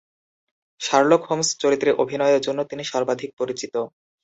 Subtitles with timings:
[0.81, 3.73] Sherlock Holmes চরিত্রে অভিনয়ের জন্য তিনি সর্বাধিক পরিচিত।